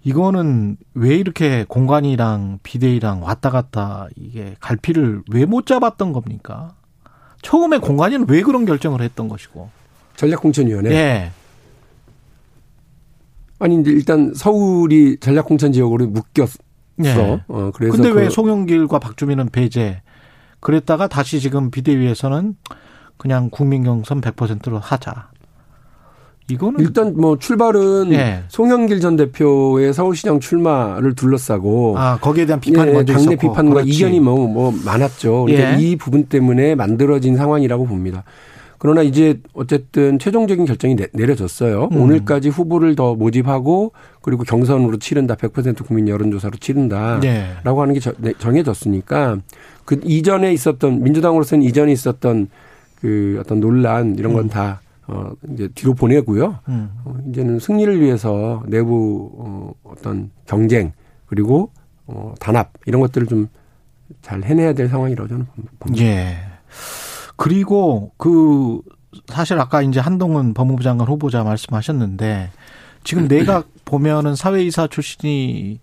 이거는 0.06 0.78
왜 0.94 1.16
이렇게 1.16 1.66
공간이랑 1.68 2.60
비대위랑 2.62 3.24
왔다 3.24 3.50
갔다 3.50 4.08
이게 4.16 4.56
갈피를 4.60 5.24
왜 5.32 5.46
못 5.46 5.66
잡았던 5.66 6.14
겁니까? 6.14 6.76
처음에 7.42 7.80
공간이는 7.80 8.28
왜 8.30 8.42
그런 8.44 8.66
결정을 8.66 9.02
했던 9.02 9.28
것이고? 9.28 9.70
전략공천위원회. 10.16 10.92
예. 10.92 11.32
아니 13.60 13.80
이제 13.82 13.90
일단 13.92 14.34
서울이 14.36 15.18
전략공천 15.20 15.72
지역으로 15.74 16.08
묶였어. 16.08 16.60
예. 17.04 17.42
어 17.48 17.72
그래서 17.74 17.92
근데 17.96 18.10
왜그 18.10 18.30
송영길과 18.30 19.00
박주민은 19.00 19.50
배제? 19.50 20.02
그랬다가 20.60 21.08
다시 21.08 21.40
지금 21.40 21.72
비대위에서는 21.72 22.56
그냥 23.18 23.50
국민경선 23.50 24.22
100%로 24.22 24.78
하자. 24.80 25.30
이거는 26.50 26.80
일단 26.80 27.16
뭐 27.18 27.40
출발은 27.40 28.12
예. 28.12 28.44
송영길 28.50 29.00
전 29.00 29.16
대표의 29.16 29.94
서울시장 29.94 30.40
출마를 30.40 31.16
둘러싸고 31.16 31.98
아 31.98 32.20
거기에 32.20 32.46
대한 32.46 32.60
비판이 32.60 32.90
예, 32.92 32.94
먼저 32.94 33.14
당내 33.14 33.34
있었고. 33.34 33.42
비판과 33.42 33.74
그렇지. 33.74 33.90
이견이 33.90 34.20
뭐, 34.20 34.48
뭐 34.48 34.74
많았죠. 34.86 35.46
그러니까 35.46 35.80
예. 35.80 35.82
이 35.82 35.96
부분 35.96 36.26
때문에 36.26 36.76
만들어진 36.76 37.36
상황이라고 37.36 37.86
봅니다. 37.86 38.24
그러나 38.78 39.02
이제 39.02 39.40
어쨌든 39.54 40.20
최종적인 40.20 40.66
결정이 40.66 40.96
내 40.96 41.08
려졌어요. 41.14 41.90
음. 41.92 42.02
오늘까지 42.02 42.50
후보를 42.50 42.96
더 42.96 43.16
모집하고 43.16 43.94
그리고 44.22 44.44
경선으로 44.44 44.98
치른다. 44.98 45.34
100% 45.34 45.84
국민 45.84 46.08
여론조사로 46.08 46.58
치른다라고 46.58 47.22
네. 47.22 47.56
하는 47.64 47.94
게 47.96 48.00
네, 48.18 48.34
정해졌으니까 48.38 49.38
그 49.86 50.00
이전에 50.04 50.54
있었던 50.54 51.02
민주당으로서는 51.02 51.64
이전에 51.64 51.92
있었던 51.94 52.50
그 53.02 53.38
어떤 53.40 53.60
논란 53.60 54.16
이런 54.20 54.34
건다 54.34 54.82
음. 54.82 54.85
어, 55.08 55.32
이제 55.54 55.68
뒤로 55.76 55.94
보내고요. 55.94 56.60
음. 56.68 56.90
어, 57.06 57.16
이제는 57.30 57.60
승리를 57.60 58.02
위해서 58.02 58.64
내부 58.68 59.32
어, 59.38 59.74
어떤 59.84 60.32
경쟁 60.46 60.94
그리고 61.26 61.72
어, 62.08 62.34
단합 62.40 62.74
이런 62.86 63.02
것들을 63.02 63.28
좀 63.28 63.48
잘 64.22 64.44
해내야 64.44 64.74
될 64.74 64.88
상황이라고 64.88 65.28
저는 65.28 65.48
봅니다. 65.80 66.06
예. 66.06 66.38
그리고 67.36 68.12
그 68.18 68.82
사실 69.28 69.60
아까 69.60 69.82
이제 69.82 70.00
한동훈 70.00 70.54
법무부 70.54 70.84
장관 70.84 71.08
후보자 71.08 71.44
말씀하셨는데 71.44 72.52
지금 73.04 73.28
내각 73.28 73.68
보면은 73.86 74.36
사회이사 74.36 74.88
출신이 74.88 75.80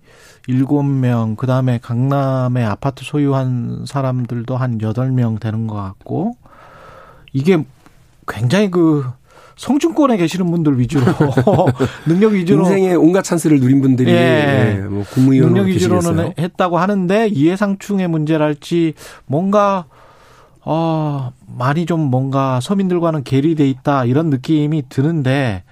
일곱 0.48 0.82
명, 0.82 1.36
그 1.36 1.46
다음에 1.46 1.78
강남에 1.78 2.64
아파트 2.64 3.04
소유한 3.04 3.84
사람들도 3.86 4.56
한 4.56 4.80
여덟 4.80 5.12
명 5.12 5.38
되는 5.38 5.68
것 5.68 5.76
같고, 5.76 6.36
이게 7.32 7.64
굉장히 8.28 8.70
그 8.70 9.04
성층권에 9.56 10.16
계시는 10.16 10.50
분들 10.50 10.78
위주로 10.78 11.04
능력 12.06 12.32
위주로 12.32 12.62
인생의 12.64 12.96
온갖 12.96 13.22
찬스를 13.22 13.60
누린 13.60 13.82
분들이 13.82 14.10
예. 14.10 14.78
예, 14.78 14.80
뭐 14.88 15.04
국무위원 15.10 15.52
능력 15.52 15.66
위주로는 15.68 16.32
했다고 16.38 16.78
하는데 16.78 17.28
이해상충의 17.28 18.08
문제랄지 18.08 18.94
뭔가 19.26 19.84
어 20.64 21.32
많이 21.46 21.86
좀 21.86 22.00
뭔가 22.00 22.60
서민들과는 22.60 23.24
괴리돼 23.24 23.68
있다 23.68 24.04
이런 24.04 24.30
느낌이 24.30 24.84
드는데 24.88 25.64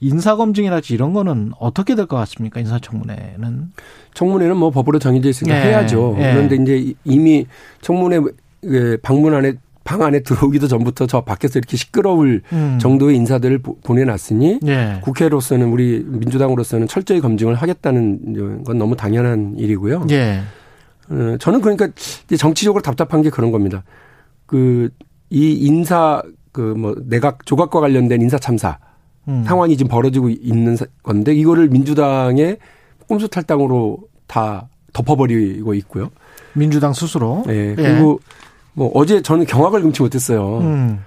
인사검증이라든지 0.00 0.92
이런 0.94 1.12
거는 1.14 1.52
어떻게 1.58 1.94
될 1.94 2.06
것 2.06 2.16
같습니까? 2.16 2.60
인사청문회는? 2.60 3.72
청문회는 4.14 4.56
뭐 4.56 4.70
법으로 4.70 4.98
정해져 4.98 5.28
있으니까 5.30 5.56
네. 5.56 5.68
해야죠. 5.68 6.14
네. 6.18 6.34
그런데 6.34 6.56
이제 6.56 6.94
이미 7.04 7.46
청문회 7.80 8.20
그 8.62 8.98
방문 9.02 9.34
안에 9.34 9.54
방 9.84 10.02
안에 10.02 10.20
들어오기도 10.20 10.66
전부터 10.66 11.06
저 11.06 11.20
밖에서 11.20 11.58
이렇게 11.58 11.76
시끄러울 11.76 12.42
음. 12.52 12.78
정도의 12.80 13.16
인사들을 13.16 13.58
보 13.58 13.94
내놨으니 13.94 14.60
네. 14.62 14.98
국회로서는 15.02 15.68
우리 15.68 16.02
민주당으로서는 16.06 16.88
철저히 16.88 17.20
검증을 17.20 17.54
하겠다는 17.54 18.64
건 18.64 18.78
너무 18.78 18.96
당연한 18.96 19.54
일이고요. 19.58 20.06
네. 20.06 20.40
어, 21.10 21.36
저는 21.38 21.60
그러니까 21.60 21.88
정치적으로 22.38 22.82
답답한 22.82 23.20
게 23.22 23.30
그런 23.30 23.50
겁니다. 23.52 23.84
그 24.46 24.88
이 25.30 25.52
인사 25.66 26.22
그 26.52 26.60
뭐 26.76 26.94
내각 27.06 27.44
조각과 27.44 27.80
관련된 27.80 28.22
인사 28.22 28.38
참사 28.38 28.78
음. 29.26 29.42
상황이 29.44 29.76
지금 29.76 29.90
벌어지고 29.90 30.28
있는 30.28 30.76
건데 31.02 31.34
이거를 31.34 31.68
민주당의 31.68 32.58
꼼수 33.08 33.28
탈당으로 33.28 33.98
다 34.28 34.68
덮어버리고 34.92 35.74
있고요. 35.74 36.10
민주당 36.52 36.92
스스로. 36.92 37.42
네. 37.46 37.74
그리고 37.74 38.20
예. 38.22 38.53
뭐 38.74 38.90
어제 38.94 39.22
저는 39.22 39.46
경악을 39.46 39.82
금치 39.82 40.02
못했어요. 40.02 40.58
음. 40.58 41.00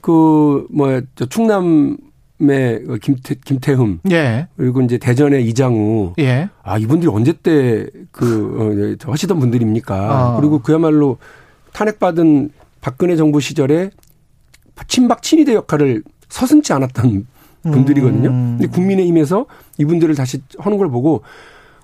그뭐 0.00 1.00
충남의 1.28 2.84
그 2.86 2.98
김태, 3.00 3.34
김태흠. 3.44 4.00
예. 4.10 4.48
그리고 4.56 4.80
이제 4.82 4.98
대전의 4.98 5.46
이장우. 5.48 6.14
예. 6.18 6.48
아 6.62 6.78
이분들이 6.78 7.10
언제 7.10 7.32
때그 7.32 8.98
어, 9.04 9.10
하시던 9.10 9.38
분들입니까? 9.38 10.34
어. 10.34 10.40
그리고 10.40 10.60
그야말로 10.60 11.18
탄핵받은 11.72 12.50
박근혜 12.80 13.16
정부 13.16 13.40
시절에 13.40 13.90
친박 14.88 15.22
친위대 15.22 15.54
역할을 15.54 16.02
서슴지 16.28 16.72
않았던 16.72 17.26
분들이거든요. 17.62 18.28
음. 18.28 18.56
근데 18.58 18.72
국민의힘에서 18.72 19.46
이분들을 19.78 20.14
다시 20.14 20.40
하는 20.58 20.78
걸 20.78 20.88
보고 20.88 21.22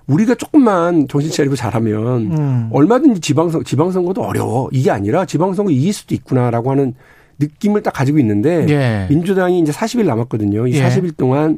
우리가 0.07 0.35
조금만 0.35 1.07
정신 1.07 1.31
차리고 1.31 1.55
잘하면 1.55 2.31
음. 2.31 2.69
얼마든지 2.71 3.21
지방선 3.21 3.63
지방선거도 3.63 4.21
어려워. 4.21 4.69
이게 4.71 4.91
아니라 4.91 5.25
지방선거 5.25 5.71
이길 5.71 5.93
수도 5.93 6.13
있구나라고 6.15 6.71
하는 6.71 6.93
느낌을 7.39 7.81
딱 7.83 7.91
가지고 7.91 8.19
있는데 8.19 8.65
예. 8.69 9.07
민주당이 9.09 9.59
이제 9.59 9.71
40일 9.71 10.05
남았거든요. 10.05 10.67
이 10.67 10.73
예. 10.73 10.83
40일 10.83 11.17
동안 11.17 11.57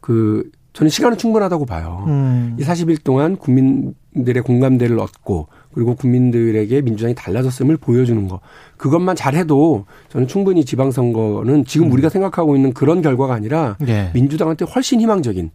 그 0.00 0.50
저는 0.72 0.88
시간은 0.88 1.18
충분하다고 1.18 1.66
봐요. 1.66 2.04
음. 2.06 2.56
이 2.58 2.62
40일 2.62 3.02
동안 3.02 3.36
국민들의 3.36 4.42
공감대를 4.44 4.98
얻고 5.00 5.48
그리고 5.72 5.94
국민들에게 5.94 6.80
민주당이 6.82 7.14
달라졌음을 7.14 7.76
보여주는 7.76 8.28
거. 8.28 8.40
그것만 8.76 9.16
잘해도 9.16 9.86
저는 10.08 10.28
충분히 10.28 10.64
지방선거는 10.64 11.64
지금 11.64 11.88
음. 11.88 11.92
우리가 11.92 12.08
생각하고 12.08 12.54
있는 12.54 12.72
그런 12.72 13.02
결과가 13.02 13.34
아니라 13.34 13.76
예. 13.88 14.10
민주당한테 14.14 14.64
훨씬 14.64 15.00
희망적인 15.00 15.50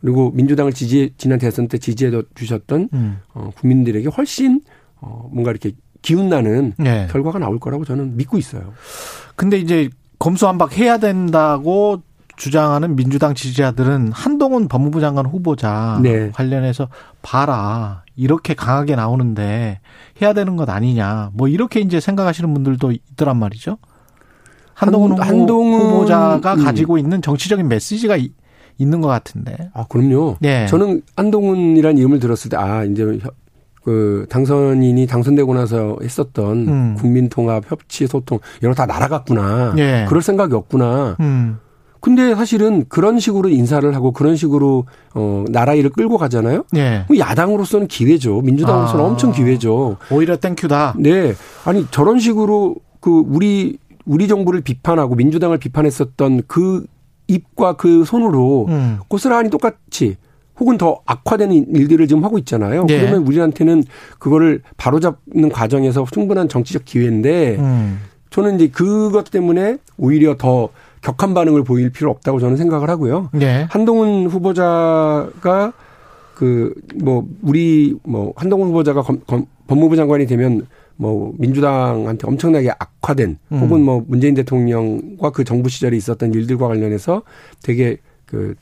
그리고 0.00 0.30
민주당을 0.32 0.72
지지 0.72 1.14
지난 1.16 1.38
대선 1.38 1.68
때 1.68 1.78
지지해 1.78 2.10
주셨던 2.34 2.88
음. 2.92 3.18
어, 3.34 3.50
국민들에게 3.56 4.08
훨씬 4.08 4.60
어, 5.00 5.28
뭔가 5.30 5.50
이렇게 5.50 5.72
기운 6.02 6.28
나는 6.28 6.72
예. 6.84 7.08
결과가 7.10 7.38
나올 7.38 7.58
거라고 7.58 7.84
저는 7.84 8.16
믿고 8.16 8.38
있어요. 8.38 8.72
근데 9.36 9.58
이제 9.58 9.90
검수완박 10.18 10.76
해야 10.78 10.98
된다고 10.98 12.02
주장하는 12.36 12.96
민주당 12.96 13.34
지지자들은 13.34 14.12
한동훈 14.12 14.66
법무부 14.66 15.00
장관 15.00 15.26
후보자 15.26 16.00
네. 16.02 16.30
관련해서 16.30 16.88
봐라 17.20 18.04
이렇게 18.16 18.54
강하게 18.54 18.96
나오는데 18.96 19.80
해야 20.22 20.32
되는 20.32 20.56
것 20.56 20.68
아니냐 20.70 21.30
뭐 21.34 21.48
이렇게 21.48 21.80
이제 21.80 22.00
생각하시는 22.00 22.52
분들도 22.52 22.92
있더란 22.92 23.36
말이죠. 23.36 23.76
한동훈, 24.72 25.20
한, 25.20 25.44
동훈 25.44 25.78
후보자가 25.78 26.54
음. 26.54 26.64
가지고 26.64 26.96
있는 26.96 27.20
정치적인 27.20 27.68
메시지가 27.68 28.16
있는 28.80 29.00
것 29.00 29.08
같은데. 29.08 29.70
아 29.74 29.84
그럼요. 29.88 30.36
네. 30.40 30.66
저는 30.66 31.02
한동훈이라는 31.16 31.98
이름을 31.98 32.18
들었을 32.18 32.48
때 32.50 32.56
아 32.56 32.84
이제 32.84 33.18
그 33.82 34.26
당선인이 34.28 35.06
당선되고 35.06 35.54
나서 35.54 35.96
했었던 36.02 36.68
음. 36.68 36.94
국민통합 36.98 37.64
협치 37.70 38.06
소통 38.06 38.38
여러 38.62 38.74
다 38.74 38.86
날아갔구나. 38.86 39.74
네. 39.74 40.04
그럴 40.08 40.22
생각이 40.22 40.54
없구나. 40.54 41.16
음. 41.20 41.58
근데 42.00 42.34
사실은 42.34 42.86
그런 42.88 43.18
식으로 43.18 43.50
인사를 43.50 43.94
하고 43.94 44.12
그런 44.12 44.34
식으로 44.36 44.86
어 45.14 45.44
나라 45.50 45.74
일을 45.74 45.90
끌고 45.90 46.16
가잖아요. 46.18 46.64
네. 46.72 47.04
야당으로서는 47.18 47.88
기회죠. 47.88 48.40
민주당으로서는 48.40 49.04
아. 49.04 49.08
엄청 49.08 49.32
기회죠. 49.32 49.96
오히려 50.10 50.36
땡큐다. 50.36 50.94
네. 50.98 51.34
아니 51.64 51.86
저런 51.90 52.18
식으로 52.18 52.76
그 53.00 53.22
우리 53.26 53.78
우리 54.06 54.28
정부를 54.28 54.62
비판하고 54.62 55.14
민주당을 55.14 55.58
비판했었던 55.58 56.42
그 56.46 56.86
입과 57.30 57.74
그 57.74 58.04
손으로 58.04 58.66
음. 58.68 58.98
고스란히 59.08 59.50
똑같이 59.50 60.16
혹은 60.58 60.76
더 60.76 61.00
악화되는 61.06 61.74
일들을 61.74 62.06
지금 62.06 62.24
하고 62.24 62.38
있잖아요. 62.38 62.84
네. 62.86 63.00
그러면 63.00 63.26
우리한테는 63.26 63.84
그거를 64.18 64.60
바로잡는 64.76 65.48
과정에서 65.50 66.04
충분한 66.10 66.48
정치적 66.48 66.84
기회인데 66.84 67.56
음. 67.58 68.00
저는 68.30 68.56
이제 68.56 68.68
그것 68.68 69.30
때문에 69.30 69.78
오히려 69.96 70.36
더 70.36 70.68
격한 71.00 71.32
반응을 71.32 71.64
보일 71.64 71.90
필요 71.90 72.10
없다고 72.10 72.40
저는 72.40 72.56
생각을 72.56 72.90
하고요. 72.90 73.30
네. 73.32 73.66
한동훈 73.70 74.26
후보자가 74.26 75.72
그 76.34 76.74
뭐 76.94 77.26
우리 77.42 77.94
뭐 78.02 78.32
한동훈 78.36 78.68
후보자가 78.68 79.02
검, 79.02 79.20
검, 79.26 79.46
법무부 79.66 79.96
장관이 79.96 80.26
되면 80.26 80.66
뭐 81.00 81.32
민주당한테 81.38 82.26
엄청나게 82.26 82.70
악화된 82.78 83.38
음. 83.52 83.58
혹은 83.58 83.82
뭐 83.82 84.04
문재인 84.06 84.34
대통령과 84.34 85.30
그 85.30 85.44
정부 85.44 85.70
시절에 85.70 85.96
있었던 85.96 86.34
일들과 86.34 86.68
관련해서 86.68 87.22
되게 87.62 87.96
그, 88.26 88.54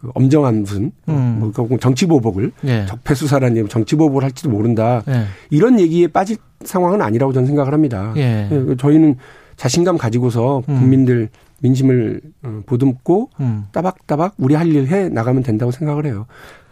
그 0.00 0.10
엄정한 0.14 0.62
무슨 0.62 0.92
음. 1.08 1.38
뭐그 1.40 1.78
정치 1.80 2.06
보복을 2.06 2.52
예. 2.64 2.86
적폐 2.86 3.14
수사라는 3.16 3.68
정치 3.68 3.96
보복을 3.96 4.22
할지도 4.22 4.48
모른다 4.50 5.02
예. 5.08 5.24
이런 5.50 5.80
얘기에 5.80 6.06
빠질 6.06 6.36
상황은 6.64 7.02
아니라고 7.02 7.32
저는 7.32 7.48
생각을 7.48 7.72
합니다. 7.72 8.14
예. 8.16 8.48
예 8.50 8.76
저희는 8.76 9.16
자신감 9.56 9.98
가지고서 9.98 10.62
음. 10.68 10.78
국민들 10.78 11.14
음. 11.22 11.28
민심을 11.62 12.20
어, 12.44 12.62
보듬고 12.66 13.30
음. 13.40 13.64
따박따박 13.72 14.34
우리 14.38 14.54
할 14.54 14.68
일 14.68 14.86
해 14.86 15.08
나가면 15.08 15.42
된다고 15.42 15.72
생각을 15.72 16.06
해요. 16.06 16.26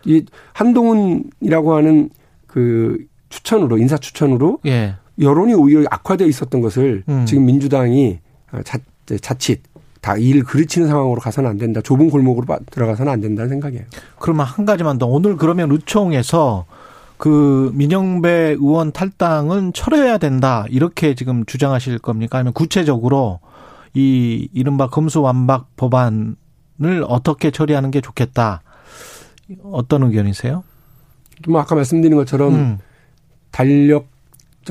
이 0.05 0.25
한동훈이라고 0.53 1.75
하는 1.75 2.11
그 2.47 2.99
추천으로 3.29 3.79
인사 3.79 3.97
추천으로 3.97 4.59
예. 4.67 4.95
여론이 5.21 5.55
오히려 5.55 5.85
악화되어 5.91 6.27
있었던 6.27 6.61
것을 6.61 7.05
음. 7.09 7.27
지금 7.27 7.45
민주당이 7.47 8.19
어, 8.53 8.61
자, 8.65 8.79
자칫 9.21 9.63
다 10.01 10.17
일 10.17 10.45
그르치는 10.45 10.89
상황으로 10.89 11.21
가서는 11.21 11.51
안 11.51 11.59
된다. 11.59 11.81
좁은 11.83 12.09
골목으로 12.11 12.47
들어가서는 12.71 13.13
안 13.13 13.21
된다는 13.21 13.51
생각이에요. 13.51 13.85
그러면 14.19 14.47
한 14.47 14.65
가지만 14.65 14.99
더 14.99 15.07
오늘 15.07 15.37
그러면 15.37 15.71
의총에서 15.71 16.65
그 17.19 17.71
민영배 17.75 18.57
의원 18.59 18.93
탈당은 18.93 19.75
철회해야 19.75 20.17
된다 20.17 20.65
이렇게 20.71 21.15
지금 21.15 21.45
주장하실 21.45 21.99
겁니까? 21.99 22.39
아니면 22.39 22.55
구체적으로 22.55 23.41
이 23.93 24.49
이른바 24.55 24.89
검수완박 24.89 25.77
법안을 25.77 26.35
어떻게 27.07 27.51
처리하는 27.51 27.91
게 27.91 28.01
좋겠다. 28.01 28.63
어떤 29.65 30.05
의견이세요? 30.05 30.65
뭐 31.49 31.61
아까 31.61 31.75
말씀드린 31.75 32.17
것처럼 32.17 32.55
음. 32.55 32.79
달력 33.51 34.07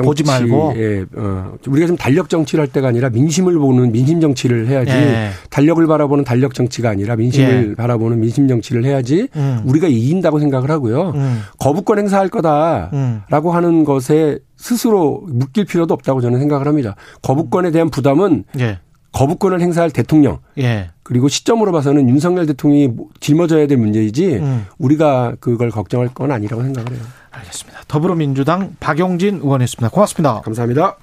정치, 0.04 0.24
보지 0.24 0.24
말고 0.24 0.74
예, 0.78 1.06
어, 1.16 1.54
우리가 1.68 1.88
좀 1.88 1.98
달력 1.98 2.30
정치를 2.30 2.62
할 2.62 2.68
때가 2.70 2.88
아니라 2.88 3.10
민심을 3.10 3.54
보는 3.58 3.92
민심 3.92 4.22
정치를 4.22 4.68
해야지 4.68 4.92
예. 4.92 5.30
달력을 5.50 5.86
바라보는 5.86 6.24
달력 6.24 6.54
정치가 6.54 6.90
아니라 6.90 7.16
민심을 7.16 7.70
예. 7.72 7.76
바라보는 7.76 8.20
민심 8.20 8.48
정치를 8.48 8.86
해야지 8.86 9.28
음. 9.36 9.62
우리가 9.66 9.88
이긴다고 9.88 10.40
생각을 10.40 10.72
하고요. 10.72 11.12
음. 11.16 11.42
거부권 11.60 12.00
행사할 12.00 12.30
거다라고 12.30 13.50
음. 13.50 13.56
하는 13.56 13.84
것에 13.84 14.40
스스로 14.56 15.24
묶일 15.28 15.66
필요도 15.66 15.94
없다고 15.94 16.22
저는 16.22 16.40
생각을 16.40 16.68
합니다. 16.68 16.96
거부권에 17.22 17.72
대한 17.72 17.90
부담은 17.90 18.46
예. 18.60 18.80
거부권을 19.12 19.60
행사할 19.60 19.92
대통령 19.92 20.38
예. 20.60 20.92
그리고 21.04 21.28
시점으로 21.28 21.72
봐서는 21.72 22.08
윤석열 22.10 22.46
대통령이 22.46 22.92
짊어져야 23.20 23.68
될 23.68 23.78
문제이지 23.78 24.36
음. 24.36 24.66
우리가 24.78 25.36
그걸 25.40 25.72
걱정할 25.72 26.10
건 26.10 26.32
아니라고 26.32 26.62
생각을 26.64 26.92
해요. 26.92 27.02
알겠습니다. 27.32 27.82
더불어민주당 27.88 28.76
박용진 28.80 29.36
의원이었습니다. 29.36 29.90
고맙습니다. 29.90 30.42
감사합니다. 30.42 30.96